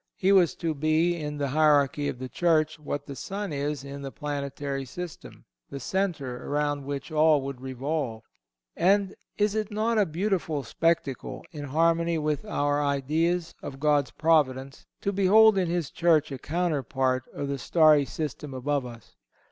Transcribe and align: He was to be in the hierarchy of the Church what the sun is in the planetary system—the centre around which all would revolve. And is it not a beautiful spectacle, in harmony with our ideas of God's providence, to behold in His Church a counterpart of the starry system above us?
He 0.15 0.31
was 0.31 0.55
to 0.55 0.73
be 0.73 1.15
in 1.15 1.37
the 1.37 1.49
hierarchy 1.49 2.07
of 2.09 2.17
the 2.17 2.27
Church 2.27 2.79
what 2.79 3.05
the 3.05 3.15
sun 3.15 3.53
is 3.53 3.83
in 3.83 4.01
the 4.01 4.11
planetary 4.11 4.83
system—the 4.83 5.79
centre 5.79 6.43
around 6.47 6.85
which 6.85 7.11
all 7.11 7.43
would 7.43 7.61
revolve. 7.61 8.23
And 8.75 9.13
is 9.37 9.53
it 9.53 9.69
not 9.69 9.99
a 9.99 10.07
beautiful 10.07 10.63
spectacle, 10.63 11.45
in 11.51 11.65
harmony 11.65 12.17
with 12.17 12.45
our 12.45 12.83
ideas 12.83 13.53
of 13.61 13.79
God's 13.79 14.09
providence, 14.09 14.87
to 15.01 15.13
behold 15.13 15.55
in 15.55 15.67
His 15.69 15.91
Church 15.91 16.31
a 16.31 16.39
counterpart 16.39 17.25
of 17.31 17.47
the 17.47 17.59
starry 17.59 18.05
system 18.05 18.55
above 18.55 18.87
us? 18.87 19.15